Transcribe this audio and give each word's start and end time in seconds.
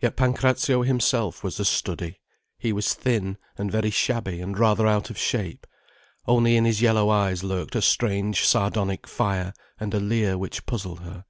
Yet 0.00 0.16
Pancrazio 0.16 0.80
himself 0.84 1.44
was 1.44 1.60
a 1.60 1.66
study. 1.66 2.18
He 2.56 2.72
was 2.72 2.94
thin, 2.94 3.36
and 3.58 3.70
very 3.70 3.90
shabby, 3.90 4.40
and 4.40 4.58
rather 4.58 4.86
out 4.86 5.10
of 5.10 5.18
shape. 5.18 5.66
Only 6.24 6.56
in 6.56 6.64
his 6.64 6.80
yellow 6.80 7.10
eyes 7.10 7.44
lurked 7.44 7.74
a 7.76 7.82
strange 7.82 8.46
sardonic 8.46 9.06
fire, 9.06 9.52
and 9.78 9.92
a 9.92 10.00
leer 10.00 10.38
which 10.38 10.64
puzzled 10.64 11.00
her. 11.00 11.26